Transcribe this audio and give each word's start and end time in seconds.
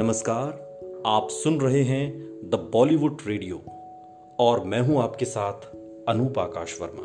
नमस्कार, 0.00 1.02
आप 1.06 1.28
सुन 1.30 1.60
रहे 1.60 1.82
हैं 1.82 2.12
द 2.50 2.54
बॉलीवुड 2.72 3.18
रेडियो 3.26 3.56
और 4.38 4.64
मैं 4.64 4.80
हूँ 4.80 5.02
आपके 5.02 5.24
साथ 5.24 5.52
अनूप 6.08 6.38
आकाश 6.38 6.78
वर्मा। 6.80 7.02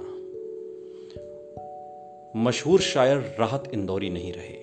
मशहूर 2.40 2.82
शायर 2.82 3.18
राहत 3.40 3.64
इंदौरी 3.74 4.10
नहीं 4.10 4.34
रहे। 4.34 4.54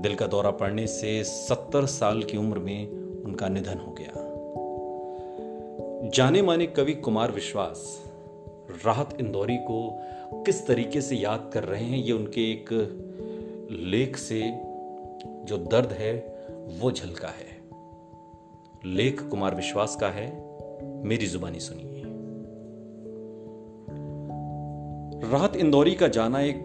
दिल 0.00 0.14
का 0.14 0.26
दौरा 0.26 0.50
पड़ने 0.50 0.86
से 0.86 1.24
सत्तर 1.24 1.86
साल 1.86 2.22
की 2.22 2.36
उम्र 2.36 2.58
में 2.58 2.88
उनका 3.24 3.48
निधन 3.48 3.78
हो 3.78 3.92
गया। 3.92 4.12
जाने 6.08 6.42
माने 6.42 6.66
कवि 6.66 6.94
कुमार 6.94 7.30
विश्वास, 7.30 8.04
राहत 8.86 9.16
इंदौरी 9.20 9.56
को 9.56 10.00
किस 10.34 10.66
तरीके 10.66 11.00
से 11.00 11.16
याद 11.16 11.50
कर 11.54 11.64
रहे 11.64 11.84
हैं, 11.84 11.98
ये 11.98 12.12
उनके 12.12 12.40
एक 12.40 12.68
लेख 13.70 14.16
से 14.16 14.67
जो 15.48 15.56
दर्द 15.56 15.92
है, 15.92 16.12
वो 16.80 16.92
झलका 16.92 17.28
है। 17.28 17.68
लेख 18.84 19.22
कुमार 19.22 19.54
विश्वास 19.54 19.96
का 19.96 20.08
है, 20.08 20.30
मेरी 21.04 21.26
जुबानी 21.26 21.60
सुनिए। 21.60 22.02
राहत 25.30 25.56
इंदौरी 25.56 25.94
का 25.94 26.08
जाना 26.08 26.40
एक 26.40 26.64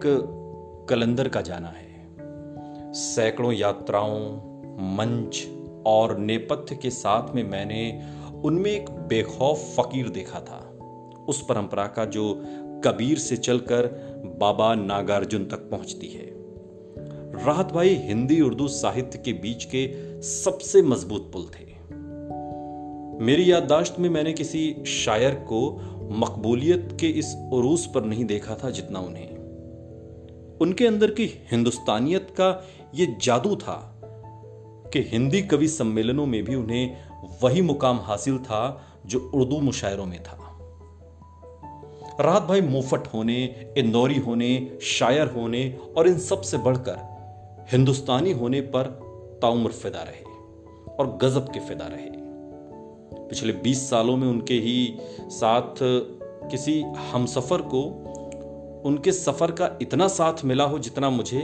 कलंदर 0.88 1.28
का 1.28 1.40
जाना 1.40 1.68
है। 1.68 2.14
सैकड़ों 2.92 3.52
यात्राओं, 3.52 4.36
मंच 4.96 5.48
और 5.86 6.18
नेपथ्य 6.18 6.76
के 6.76 6.90
साथ 6.90 7.34
में 7.34 7.44
मैंने 7.44 8.02
उनमें 8.44 8.70
एक 8.70 8.90
बेखौफ 8.90 9.80
फकीर 9.80 10.08
देखा 10.08 10.40
था। 10.40 10.78
उस 11.28 11.46
परंपरा 11.48 11.86
का 11.86 12.04
जो 12.04 12.44
कबीर 12.84 13.18
से 13.18 13.36
चलकर 13.36 13.86
बाबा 14.40 14.74
नागार्जुन 14.74 15.44
तक 15.44 15.70
पहुँचती 15.70 16.06
है। 16.06 16.33
राहत 17.34 17.72
भाई 17.72 17.94
हिंदी 17.94 18.40
उर्दू 18.40 18.68
साहित्य 18.68 19.18
के 19.18 19.32
बीच 19.32 19.64
के 19.64 19.94
सबसे 20.22 20.82
मज़बूत 20.82 21.30
पुल 21.32 21.42
थे। 21.42 21.64
मेरी 23.24 23.52
याददाश्त 23.52 23.96
में 24.00 24.08
मैंने 24.08 24.32
किसी 24.32 24.76
शायर 24.86 25.34
को 25.34 25.80
मकबूलियत 26.10 26.96
के 27.00 27.06
इस 27.06 27.36
उरूस 27.52 27.86
पर 27.94 28.04
नहीं 28.04 28.24
देखा 28.24 28.54
था 28.54 28.70
जितना 28.70 28.98
उन्हें। 28.98 29.28
उनके 30.60 30.86
अंदर 30.86 31.10
की 31.10 31.24
हिंदुस्तानियत 31.24 32.28
का 32.30 32.66
यह 32.94 33.16
जादू 33.22 33.56
था 33.56 34.00
कि 34.92 35.02
हिंदी 35.02 35.42
कवि 35.42 35.68
सम्मेलनों 35.68 36.26
में 36.26 36.44
भी 36.44 36.54
उन्हें 36.54 36.96
वही 37.42 37.62
मुकाम 37.62 37.98
हासिल 38.02 38.38
था 38.38 38.82
जो 39.06 39.30
उर्दू 39.34 39.60
मुशायरों 39.60 40.06
में 40.06 40.22
था। 40.22 40.40
राहत 42.20 42.42
भाई 42.42 42.60
मुफट 42.60 43.06
होने, 43.06 43.66
इंदौरी 43.78 44.18
होने, 44.18 44.78
शायर 44.82 45.26
होने 45.26 45.78
और 45.96 46.08
इन 46.08 46.18
सबसे 46.18 46.58
बढ़कर 46.58 47.13
हिंदुस्तानी 47.72 48.32
होने 48.32 48.60
पर 48.60 48.84
ताउम्र 49.42 49.70
फिदा 49.70 50.02
रहे 50.02 50.22
और 50.94 51.18
गजब 51.22 51.48
के 51.48 51.60
फिदा 51.60 51.86
रहे। 51.86 52.10
पिछले 53.28 53.52
20 53.52 53.90
सालों 53.90 54.16
में 54.16 54.28
उनके 54.28 54.54
ही 54.54 54.98
साथ 55.22 55.74
किसी 56.50 56.82
हमसफर 57.12 57.62
को, 57.62 57.82
उनके 58.84 59.12
सफ़र 59.12 59.50
का 59.50 59.78
इतना 59.82 60.08
साथ 60.08 60.44
मिला 60.44 60.64
हो 60.64 60.78
जितना 60.78 61.10
मुझे, 61.10 61.38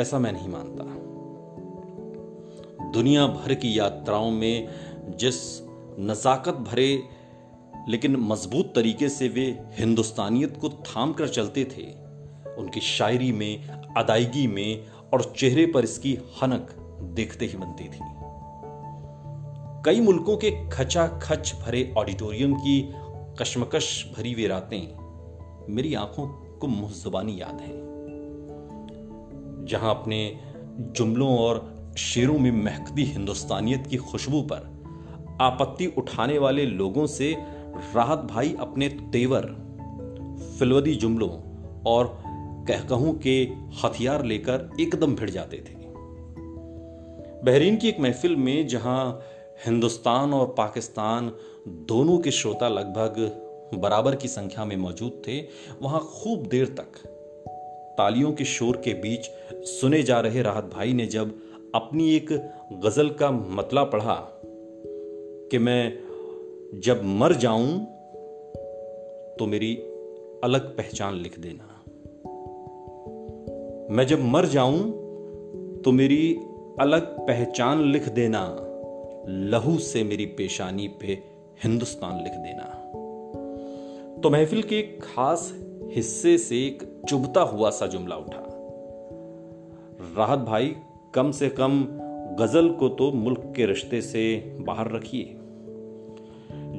ऐसा 0.00 0.18
मैं 0.18 0.32
नहीं 0.32 0.48
मानता। 0.48 0.84
दुनिया 2.90 3.26
भर 3.26 3.54
की 3.54 3.78
यात्राओं 3.78 4.30
में 4.30 4.68
जिस 5.18 5.62
नजाकत 5.98 6.54
भरे, 6.54 7.02
लेकिन 7.88 8.16
मज़बूत 8.16 8.72
तरीके 8.74 9.08
से 9.08 9.28
वे 9.28 9.58
हिंदुस्तानियत 9.72 10.56
को 10.56 10.68
थाम 10.68 11.12
कर 11.12 11.28
चलते 11.28 11.64
थे 11.64 12.05
उनकी 12.58 12.80
शायरी 12.80 13.32
में, 13.32 13.68
अदायगी 13.96 14.46
में 14.46 14.86
और 15.12 15.32
चेहरे 15.36 15.66
पर 15.66 15.84
इसकी 15.84 16.18
हनक 16.42 16.70
देखते 17.14 17.46
ही 17.46 17.58
बनती 17.58 17.84
थी। 17.84 17.98
कई 19.84 20.00
मुल्कों 20.00 20.36
के 20.36 20.68
खचा 20.68 21.06
खच 21.06 21.54
भरे 21.66 21.94
ऑडिटोरियम 21.98 22.54
की 22.54 22.92
कश्मकश 23.40 24.12
भरी 24.16 24.34
वे 24.34 24.46
रातें 24.46 25.74
मेरी 25.74 25.94
आँखों 25.94 26.26
को 26.58 26.66
मुहजबानी 26.66 27.40
याद 27.40 27.60
है, 27.60 27.72
जहाँ 29.66 29.90
अपने 29.90 30.40
जुमलों 30.78 31.38
और 31.38 31.94
शेरों 31.98 32.38
में 32.38 32.50
महकती 32.52 33.04
हिंदुस्तानियत 33.04 33.86
की 33.86 33.96
खुशबू 33.96 34.42
पर 34.42 34.74
आपत्ति 35.40 35.86
उठाने 35.98 36.38
वाले 36.38 36.66
लोगों 36.66 37.06
से 37.06 37.36
राहत 37.94 38.18
भाई 38.18 38.54
अपने 38.60 38.88
तेवर, 38.88 39.42
फिलवदी 40.58 40.94
जुमलों 40.94 41.30
और 41.86 42.22
कह 42.68 42.84
कहूँ 42.84 43.18
के 43.18 43.48
हथियार 43.84 44.24
लेकर 44.24 44.70
एकदम 44.80 45.14
भिड़ 45.14 45.30
जाते 45.30 45.56
थे। 45.56 45.74
बहरीन 47.44 47.76
की 47.76 47.88
एक 47.88 48.00
महफिल 48.00 48.36
में 48.36 48.66
जहाँ 48.66 49.20
हिंदुस्तान 49.66 50.34
और 50.34 50.54
पाकिस्तान 50.58 51.32
दोनों 51.68 52.18
के 52.18 52.30
श्रोता 52.30 52.68
लगभग 52.68 53.18
बराबर 53.74 54.14
की 54.14 54.28
संख्या 54.28 54.64
में 54.64 54.76
मौजूद 54.76 55.22
थे, 55.28 55.40
वहाँ 55.82 56.00
खूब 56.14 56.46
देर 56.46 56.66
तक 56.66 56.98
तालियों 57.98 58.32
के 58.32 58.44
शोर 58.44 58.76
के 58.76 58.94
बीच 58.94 59.26
सुने 59.66 60.02
जा 60.02 60.20
रहे 60.20 60.42
राहत 60.42 60.64
भाई 60.64 60.92
ने 60.92 61.06
जब 61.06 61.34
अपनी 61.74 62.16
एक 62.16 62.32
गज़ल 62.72 63.10
का 63.10 63.30
मतला 63.30 63.84
पढ़ा 63.84 64.16
कि 65.50 65.58
मैं 65.58 65.98
जब 66.80 67.04
मर 67.04 67.32
जाऊँ 67.32 67.78
तो 69.38 69.46
मेरी 69.46 69.74
अलग 70.44 70.76
पहचान 70.76 71.14
लिख 71.14 71.38
देना। 71.40 71.75
मैं 73.90 74.06
जब 74.06 74.20
मर 74.20 74.46
जाऊँ 74.46 74.90
तो 75.84 75.92
मेरी 75.92 76.38
अलग 76.80 77.20
पहचान 77.20 77.84
लिख 77.84 78.08
देना। 78.08 78.56
लहू 79.28 79.78
से 79.78 80.04
मेरी 80.04 80.26
पेशानी 80.26 80.88
पे 80.88 81.22
हिंदुस्तान 81.64 82.22
लिख 82.22 82.32
देना। 82.32 82.64
तो 84.20 84.30
महफिल 84.30 84.62
के 84.62 84.78
एक 84.78 84.98
खास 85.02 85.54
हिस्से 85.92 86.38
से 86.38 86.56
एक 86.66 87.02
चुभता 87.08 87.40
हुआ 87.40 87.70
सा 87.70 87.86
जुमला 87.86 88.16
उठा। 88.16 88.42
राहत 90.18 90.38
भाई, 90.38 90.76
कम 91.14 91.30
से 91.30 91.48
कम 91.48 91.86
गज़ल 92.40 92.68
को 92.68 92.88
तो 92.88 93.12
मुल्क 93.12 93.52
के 93.56 93.66
रिश्ते 93.66 94.00
से 94.00 94.56
बाहर 94.60 94.90
रखिए। 94.90 95.36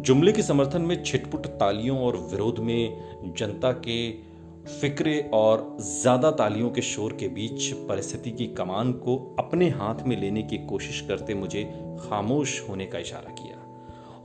जुमले 0.02 0.32
के 0.32 0.42
समर्थन 0.42 0.82
में 0.82 1.04
छिटपुट 1.04 1.48
तालियों 1.48 2.00
और 2.00 2.18
विरोध 2.18 2.60
में 2.60 2.98
जनता 3.38 3.72
के 3.72 4.27
फिक्रे 4.68 5.30
और 5.34 5.78
ज़्यादा 5.82 6.32
तालियों 6.32 6.70
के 6.70 6.82
शोर 6.82 7.14
के 7.14 7.28
बीच 7.28 7.72
परिस्थिति 7.74 8.32
की 8.32 8.48
कमान 8.48 8.92
को 8.92 9.36
अपने 9.40 9.70
हाथ 9.70 9.96
में 10.08 10.22
लेने 10.22 10.44
की 10.44 10.58
कोशिश 10.58 11.02
करते 11.02 11.34
मुझे 11.34 11.64
खामोश 12.00 12.70
होने 12.70 12.86
का 12.86 13.00
इशारा 13.00 13.34
किया 13.34 13.58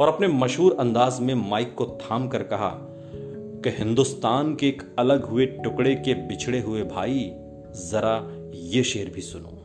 और 0.01 0.09
अपने 0.09 0.29
मशहूर 0.29 0.77
अंदाज 0.81 1.21
में 1.21 1.35
माइक 1.35 1.75
को 1.75 1.87
थाम 1.87 2.29
कर 2.29 2.43
कहा, 2.43 2.89
कि 3.65 3.71
हिंदुस्तान 3.71 4.55
के 4.55 4.69
एक 4.69 4.83
अलग 4.99 5.25
हुए 5.25 5.47
टुकड़े 5.47 5.95
के 5.95 6.15
बिछड़े 6.15 6.61
हुए 6.61 6.83
भाई, 6.83 7.33
जरा 7.77 8.29
ये 8.55 8.83
शेर 8.83 9.11
भी 9.11 9.21
सुनो। 9.21 9.59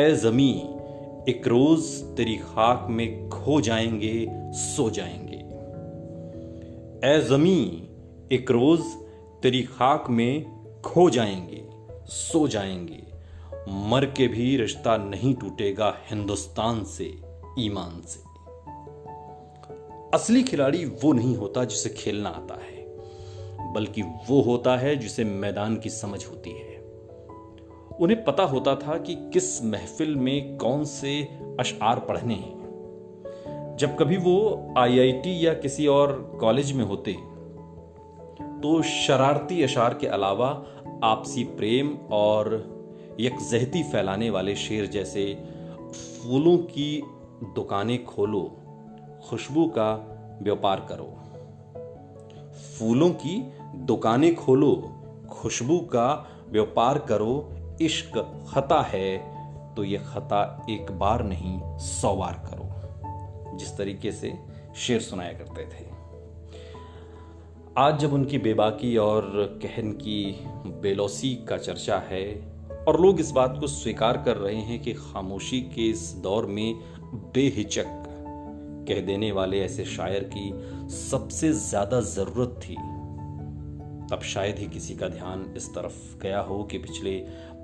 ए 0.00 0.12
जमी, 0.12 0.68
एक 1.28 1.48
रोज 1.48 1.84
तेरी 2.16 2.36
खाक 2.36 2.86
में 2.90 3.28
खो 3.28 3.60
जाएँगे, 3.60 4.28
सो 4.52 4.90
जाएँगे। 4.90 5.36
ए 7.08 7.20
जमी, 7.20 7.88
एक 8.32 8.50
रोज 8.50 8.80
तेरी 9.44 9.62
खाक 9.62 10.04
में 10.10 10.44
खो 10.80 11.10
जाएँगे, 11.10 11.64
सो 12.06 12.48
जाएँगे। 12.48 13.02
मर 13.68 14.04
के 14.04 14.28
भी 14.28 14.56
रिश्ता 14.56 14.96
नहीं 14.96 15.34
टूटेगा 15.34 15.96
हिंदुस्तान 16.10 16.84
से, 16.84 17.14
ईमान 17.58 18.02
से। 18.06 18.20
असली 20.14 20.42
खिलाड़ी 20.42 20.84
वो 20.84 21.12
नहीं 21.12 21.36
होता 21.36 21.64
जिसे 21.64 21.88
खेलना 21.88 22.28
आता 22.28 22.54
है, 22.54 22.86
बल्कि 23.72 24.02
वो 24.02 24.40
होता 24.40 24.76
है 24.76 24.96
जिसे 24.96 25.24
मैदान 25.24 25.76
की 25.76 25.90
समझ 25.90 26.26
होती 26.26 26.50
है। 26.50 26.78
उन्हें 28.00 28.24
पता 28.24 28.42
होता 28.42 28.76
था 28.76 28.98
कि 28.98 29.14
किस 29.14 29.64
महफिल 29.64 30.16
में 30.16 30.56
कौन 30.56 30.84
से 30.84 31.22
अशार 31.60 31.98
पढ़ने 31.98 32.34
हैं। 32.34 32.64
जब 33.80 33.98
कभी 33.98 34.16
वो 34.16 34.68
आईआईटी 34.78 35.46
या 35.46 35.54
किसी 35.54 35.86
और 35.86 36.38
कॉलेज 36.40 36.72
में 36.72 36.84
होते 36.84 37.33
तो 38.64 38.82
शरारती 38.82 39.62
अशार 39.62 39.94
के 39.94 40.06
अलावा 40.06 40.64
आपसी 41.04 41.44
प्रेम 41.44 41.98
और 42.12 42.46
यकजहती 43.20 43.82
फैलाने 43.82 44.30
वाले 44.30 44.56
शेर 44.56 44.86
जैसे 44.86 45.34
फूलों 45.92 46.58
की 46.58 47.02
दुकानें 47.54 48.04
खोलो, 48.04 48.56
खुशबू 49.28 49.66
का 49.66 49.92
व्यापार 50.42 50.86
करो। 50.92 51.18
फूलों 52.50 53.10
की 53.10 53.52
दुकानें 53.74 54.34
खोलो, 54.34 54.92
खुशबू 55.30 55.78
का 55.78 56.28
व्यापार 56.48 56.98
करो। 56.98 57.48
इश्क 57.80 58.44
खता 58.54 58.82
है 58.82 59.18
तो 59.74 59.84
यह 59.84 60.02
खता 60.04 60.66
एक 60.70 60.92
बार 60.92 61.24
नहीं 61.24 61.78
सौ 61.78 62.16
बार 62.16 62.42
करो। 62.46 62.64
जिस 63.56 63.78
तरीके 63.78 64.12
से 64.12 64.34
शेर 64.76 65.00
सुनाया 65.00 65.32
करते 65.32 65.64
थे। 65.64 65.93
आज 67.78 67.98
जब 68.00 68.12
उनकी 68.12 68.38
बेबाकी 68.38 68.96
और 68.96 69.24
कहन 69.62 69.90
की 69.92 70.44
बेलौसी 70.82 71.34
का 71.48 71.56
चर्चा 71.56 71.96
है 72.10 72.26
और 72.88 73.00
लोग 73.00 73.20
इस 73.20 73.30
बात 73.30 73.56
को 73.60 73.66
स्वीकार 73.66 74.16
कर 74.16 74.36
रहे 74.36 74.60
हैं 74.60 74.78
कि 74.82 74.92
खामोशी 74.92 75.60
के 75.74 75.88
इस 75.90 76.12
दौर 76.22 76.46
में 76.46 76.74
बेहिचक 77.34 77.86
कह 78.88 79.00
देने 79.00 79.32
वाले 79.32 79.60
ऐसे 79.60 79.84
शायर 79.84 80.30
की 80.36 80.52
सबसे 80.90 81.52
ज़्यादा 81.52 82.00
ज़रूरत 82.00 82.60
थी। 82.62 82.76
तब 84.10 84.22
शायद 84.24 84.58
ही 84.58 84.68
किसी 84.68 84.94
का 84.94 85.08
ध्यान 85.08 85.52
इस 85.56 85.68
तरफ़ 85.68 86.22
गया 86.22 86.40
हो 86.40 86.62
कि 86.62 86.78
पिछले 86.78 87.18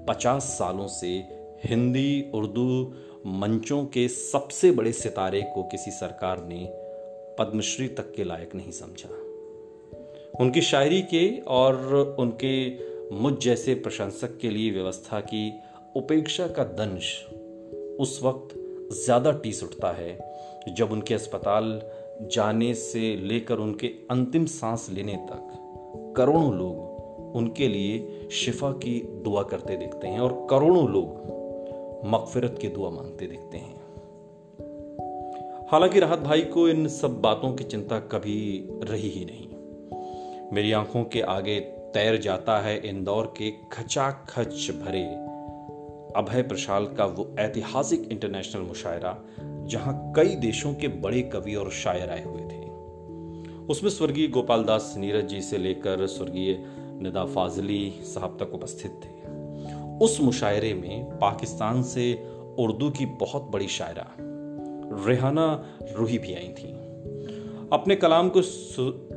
पचास 0.09 0.53
सालों 0.59 0.89
से 0.89 1.17
हिंदी, 1.65 2.31
उर्दू 2.35 2.95
मंचों 3.27 3.85
के 3.85 4.09
सबसे 4.09 4.71
बड़े 4.71 4.93
सितारे 4.93 5.43
को 5.55 5.63
किसी 5.63 5.91
सरकार 5.91 6.45
ने 6.45 6.67
पद्मश्री 7.39 7.89
तक 7.89 8.15
के 8.15 8.25
लायक 8.25 8.55
नहीं 8.55 8.73
समझा। 8.73 9.30
उनकी 10.35 10.61
शायरी 10.61 11.01
के 11.03 11.29
और 11.49 12.17
उनके 12.19 12.55
मुझ 13.15 13.33
जैसे 13.43 13.75
प्रशंसक 13.75 14.37
के 14.39 14.51
लिए 14.51 14.71
व्यवस्था 14.71 15.21
की 15.21 15.53
उपेक्षा 15.97 16.47
का 16.47 16.65
दंश 16.65 17.25
उस 18.01 18.21
वक्त 18.23 18.55
ज़्यादा 18.95 19.33
टीस 19.33 19.63
उठता 19.65 19.91
है, 19.93 20.19
जब 20.69 20.93
उनके 20.93 21.15
अस्पताल 21.15 21.83
जाने 22.33 22.75
से 22.75 23.17
लेकर 23.17 23.59
उनके 23.59 23.87
अंतिम 24.11 24.47
सांस 24.47 24.89
लेने 24.91 25.17
तक 25.31 26.15
करोड़ों 26.17 26.55
लोग 26.55 27.37
उनके 27.37 27.69
लिए 27.69 28.29
शिफा 28.33 28.71
की 28.73 29.01
दुआ 29.25 29.43
करते 29.43 29.77
देखते 29.77 30.09
हैं 30.09 30.21
और 30.21 30.47
करोड़ों 30.51 30.89
लोग 30.89 31.29
मकफिरत 32.07 32.59
की 32.63 32.69
दुआ 32.69 32.91
मांगते 32.91 33.27
देखते 33.27 33.59
हैं। 33.59 33.79
हालाँकि 35.71 36.01
राहत 36.01 36.19
भाई 36.19 36.43
को 36.43 36.69
इन 36.69 36.89
सब 36.89 37.21
बातों 37.21 37.53
की 37.53 37.65
चिंता 37.65 37.99
कभी 37.99 38.69
रही 38.83 39.09
ही 39.09 39.25
नहीं। 39.25 39.50
मेरी 40.53 40.73
आँखों 40.73 41.05
के 41.05 41.21
आगे 41.21 41.61
तैर 41.95 42.17
जाता 42.17 42.61
है 42.61 42.89
इंदौर 42.89 43.35
के 43.37 43.51
खचाखच 43.51 44.71
भरे। 44.71 45.03
अभय 46.17 46.43
प्रशाल 46.43 46.87
का 46.87 47.05
वो 47.05 47.37
ऐतिहासिक 47.39 48.09
इंटरनेशनल 48.13 48.63
मुशायरा, 48.63 49.25
जहाँ 49.41 50.13
कई 50.17 50.35
देशों 50.37 50.75
के 50.75 50.89
बड़े 50.89 51.23
कवि 51.23 51.55
और 51.55 51.71
शायर 51.71 52.11
आए 52.11 52.25
हुए 52.25 52.41
थे। 52.41 52.69
उसमें 53.65 53.91
स्वर्गीय 53.91 54.29
गोपाल 54.29 54.65
दास 54.65 54.95
नीरज 54.99 55.25
जी 55.25 55.41
से 55.41 55.59
लेकर 55.59 56.07
स्वर्गीय 56.07 56.65
निदा 57.03 57.25
फाजली 57.25 58.01
साहब 58.03 58.37
तक 58.41 58.55
उपस्थित 58.55 59.01
थे। 59.05 59.11
उस 60.05 60.21
मुशायरे 60.21 60.75
में 60.75 61.05
पाकिस्तान 61.05 61.83
से 61.83 62.13
उर्दू 62.59 62.91
की 62.91 63.07
बहुत 63.07 63.43
बड़ी 63.43 63.69
शायरा, 63.69 64.11
रेहाना 65.07 65.77
रूही 65.97 66.19
भी 66.19 66.35
आई 66.35 66.49
थी। 66.49 66.90
अपने 67.73 67.97
कलाम 67.97 68.29
को 68.29 68.43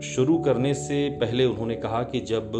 शुरू 0.01 0.37
करने 0.37 0.73
से 0.73 1.09
पहले 1.09 1.45
उन्होंने 1.45 1.75
कहा 1.75 2.03
कि 2.03 2.19
जब 2.19 2.51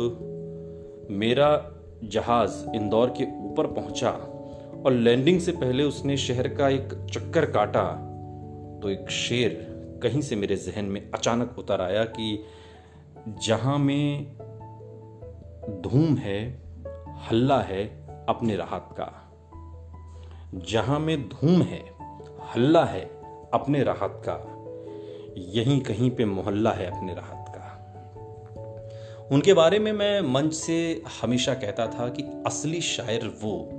मेरा 1.11 1.71
जहाज़ 2.03 2.69
इंदौर 2.75 3.09
के 3.09 3.23
ऊपर 3.23 3.67
पहुँचा 3.67 4.09
और 4.85 4.91
लैंडिंग 4.91 5.39
से 5.39 5.51
पहले 5.51 5.83
उसने 5.83 6.17
शहर 6.17 6.47
का 6.47 6.69
एक 6.69 7.07
चक्कर 7.13 7.45
काटा 7.45 7.83
तो 8.83 8.89
एक 8.89 9.09
शेर 9.09 9.73
कहीं 10.03 10.21
से 10.21 10.35
मेरे 10.35 10.55
जहन 10.55 10.85
में 10.85 11.11
अचानक 11.11 11.55
उतर 11.59 11.81
आया 11.81 12.03
कि 12.03 12.43
जहाँ 13.27 13.77
में 13.77 14.37
धूम 15.81 16.15
है, 16.15 16.63
हल्ला 17.29 17.61
है 17.61 18.07
अपने 18.29 18.55
राहत 18.55 18.89
का। 18.99 19.33
जहाँ 20.55 20.99
में 20.99 21.29
धूम 21.29 21.61
है, 21.61 21.85
हल्ला 22.55 22.85
है 22.85 23.05
अपने 23.53 23.83
राहत 23.83 24.21
का। 24.25 24.59
यहीं 25.37 25.81
कहीं 25.81 26.11
पे 26.11 26.25
मोहल्ला 26.25 26.71
है 26.71 26.97
अपने 26.97 27.13
राहत 27.13 27.45
का। 27.49 27.59
उनके 29.31 29.53
बारे 29.53 29.79
में 29.79 29.91
मैं 29.91 30.21
मंच 30.21 30.53
से 30.53 31.01
हमेशा 31.21 31.53
कहता 31.53 31.87
था 31.87 32.09
कि 32.09 32.23
असली 32.47 32.81
शायर 32.81 33.27
वो, 33.27 33.69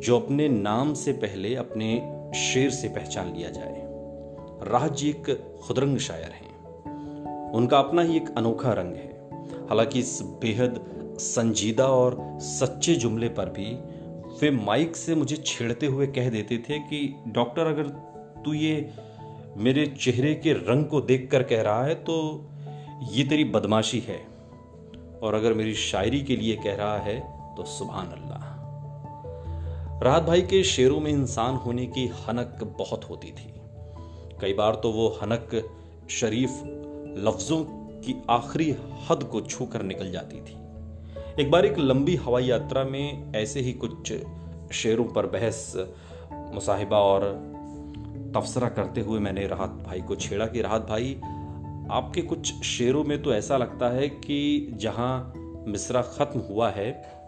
जो 0.00 0.20
अपने 0.20 0.48
नाम 0.48 0.94
से 0.94 1.12
पहले 1.12 1.54
अपने 1.54 2.12
शेर 2.34 2.70
से 2.70 2.88
पहचान 2.88 3.34
लिया 3.36 3.50
जाए। 3.50 3.82
राज 4.70 4.96
जी 4.96 5.10
एक 5.10 5.54
खुदरंग 5.62 5.98
शायर 5.98 6.30
हैं। 6.30 6.56
उनका 7.52 7.78
अपना 7.78 8.02
ही 8.02 8.16
एक 8.16 8.34
अनोखा 8.36 8.72
रंग 8.72 8.94
है। 8.94 9.28
हालाँकि 9.68 9.98
इस 9.98 10.22
बेहद 10.22 10.96
संजीदा 11.18 11.86
और 11.86 12.38
सच्चे 12.40 12.94
जुमले 12.94 13.28
पर 13.28 13.46
भी 13.46 13.96
वे 14.42 14.50
माइक 14.50 14.96
से 14.96 15.14
मुझे 15.14 15.36
छेड़ते 15.36 15.86
हुए 15.86 16.06
कह 16.06 16.30
देते 16.30 16.58
थे 16.58 16.78
कि, 16.78 17.22
डॉक्टर, 17.28 17.66
अगर 17.66 17.86
तू 18.44 18.52
ये 18.52 18.92
मेरे 19.56 19.86
चेहरे 19.86 20.34
के 20.34 20.52
रंग 20.52 20.84
को 20.84 21.00
देखकर 21.00 21.42
कह 21.42 21.62
रहा 21.62 21.84
है 21.84 21.94
तो 21.94 22.14
ये 23.12 23.24
तेरी 23.24 23.44
बदमाशी 23.44 23.98
है। 23.98 24.18
और 25.22 25.34
अगर 25.34 25.54
मेरी 25.54 25.74
शायरी 25.74 26.20
के 26.22 26.36
लिए 26.36 26.56
कह 26.56 26.74
रहा 26.74 26.98
है 26.98 27.18
तो 27.56 27.64
सुबहान 27.64 28.06
अल्लाह 28.06 28.54
राहत 30.00 30.22
भाई 30.22 30.42
के 30.42 30.62
शेरों 30.64 31.00
में 31.00 31.10
इंसान 31.10 31.54
होने 31.54 31.86
की 31.86 32.06
हनक 32.06 32.74
बहुत 32.78 33.08
होती 33.10 33.30
थी। 33.30 33.52
कई 34.40 34.52
बार 34.52 34.74
तो 34.74 34.90
वो 34.92 35.08
हनक 35.22 35.70
शरीफ 36.10 36.60
लफ्जों 37.18 37.64
की 38.00 38.22
आखिरी 38.30 38.70
हद 39.10 39.24
को 39.32 39.40
छूकर 39.40 39.82
निकल 39.82 40.12
जाती 40.12 40.36
थी। 40.36 40.56
एक 41.42 41.50
बार 41.50 41.66
एक 41.66 41.78
लंबी 41.78 42.16
हवाई 42.16 42.44
यात्रा 42.44 42.84
में 42.84 43.32
ऐसे 43.36 43.60
ही 43.60 43.72
कुछ 43.72 44.12
शेरों 44.72 45.04
पर 45.04 45.26
बहस, 45.26 45.72
मुसाहिबा 46.54 46.98
और 46.98 47.55
तबसरा 48.36 48.68
करते 48.68 49.00
हुए 49.00 49.18
मैंने 49.18 49.46
राहत 49.46 49.70
भाई 49.70 50.00
को 50.00 50.16
छेड़ा 50.16 50.46
कि, 50.46 50.60
राहत 50.60 50.82
भाई, 50.82 51.20
आपके 51.90 52.22
कुछ 52.22 52.64
शेरों 52.64 53.04
में 53.04 53.22
तो 53.22 53.34
ऐसा 53.34 53.56
लगता 53.56 53.88
है 53.88 54.08
कि 54.08 54.68
जहाँ 54.72 55.32
मिसरा 55.66 56.02
खत्म 56.02 56.40
हुआ 56.40 56.70
है, 56.70 57.20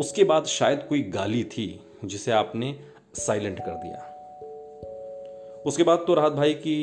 उसके 0.00 0.24
बाद 0.24 0.44
शायद 0.44 0.78
कोई 0.78 1.02
गाली 1.02 1.44
थी 1.44 1.80
जिसे 2.04 2.32
आपने 2.32 2.80
साइलेंट 3.14 3.58
कर 3.58 3.70
दिया। 3.70 4.10
उसके 5.66 5.82
बाद 5.82 6.04
तो 6.06 6.14
राहत 6.14 6.32
भाई 6.32 6.54
की 6.54 6.76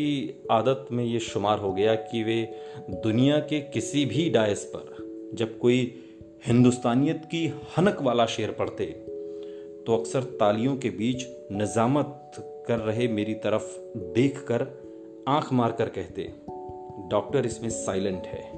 आदत 0.51 0.87
में 0.91 1.03
ये 1.03 1.19
शुमार 1.19 1.59
हो 1.59 1.73
गया 1.73 1.95
कि 1.95 2.23
वे 2.23 2.61
दुनिया 2.89 3.39
के 3.39 3.59
किसी 3.59 4.05
भी 4.05 4.29
डायस 4.29 4.71
पर, 4.75 4.95
जब 5.33 5.59
कोई 5.59 6.03
हिंदुस्तानियत 6.45 7.25
की 7.25 7.53
हनक 7.77 8.01
वाला 8.01 8.25
शेर 8.25 8.51
पढ़ते 8.51 8.85
तो 9.87 9.97
अक्सर 9.97 10.23
तालियों 10.23 10.77
के 10.77 10.89
बीच 10.89 11.25
निजामत 11.51 12.47
कर 12.67 12.79
रहे 12.79 13.07
मेरी 13.07 13.33
तरफ़ 13.33 13.77
देखकर 13.97 14.67
आँख 15.27 15.53
मारकर 15.53 15.89
कहते, 15.89 16.33
डॉक्टर 17.09 17.45
इसमें 17.45 17.69
साइलेंट 17.69 18.23
है। 18.25 18.51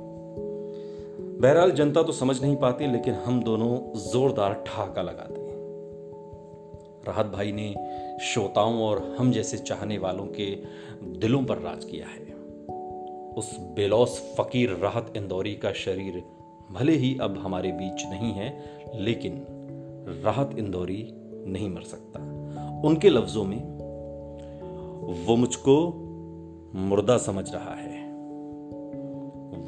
बहरहाल 1.41 1.71
जनता 1.71 2.03
तो 2.03 2.11
समझ 2.11 2.41
नहीं 2.41 2.55
पाती, 2.55 2.87
लेकिन 2.87 3.13
हम 3.13 3.43
दोनों 3.43 3.99
जोरदार 4.11 4.63
ठहाका 4.67 5.01
लगाते 5.01 5.41
राहत 7.07 7.25
भाई 7.25 7.51
ने 7.51 7.75
श्रोताओं 8.21 8.81
और 8.81 9.15
हम 9.19 9.31
जैसे 9.31 9.57
चाहने 9.57 9.97
वालों 9.97 10.25
के 10.25 10.45
दिलों 11.19 11.43
पर 11.43 11.57
राज 11.57 11.85
किया 11.85 12.07
है। 12.07 12.21
उस 13.33 13.57
बेलौस 13.59 14.35
फकीर 14.39 14.69
राहत 14.69 15.13
इंदौरी 15.17 15.55
का 15.55 15.71
शरीर 15.71 16.23
भले 16.71 16.91
ही 16.91 17.17
अब 17.21 17.37
हमारे 17.37 17.71
बीच 17.71 18.05
नहीं 18.05 18.31
है, 18.33 18.63
लेकिन 18.95 19.45
राहत 20.25 20.55
इंदौरी 20.57 21.09
नहीं 21.47 21.69
मर 21.69 21.81
सकता। 21.81 22.19
उनके 22.87 23.09
लफ्जों 23.09 23.43
में 23.43 23.72
वो 25.03 25.35
मुझको 25.35 25.93
मुर्दा 26.75 27.17
समझ 27.17 27.53
रहा 27.53 27.75
है। 27.75 28.13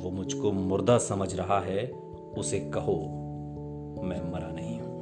वो 0.03 0.09
मुझको 0.09 0.51
मुर्दा 0.51 0.97
समझ 0.97 1.35
रहा 1.35 1.59
है, 1.59 1.91
उसे 2.37 2.59
कहो, 2.59 2.95
मैं 4.03 4.31
मरा 4.31 4.51
नहीं 4.51 4.79
हूँ। 4.79 4.95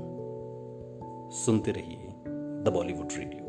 सुनते 1.32 1.72
रहिए 1.72 2.14
द 2.64 2.72
बॉलीवुड 2.74 3.08
रेडियो। 3.18 3.44